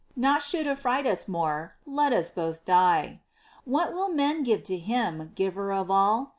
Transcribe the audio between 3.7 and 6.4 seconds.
will men give to Him, Giver of all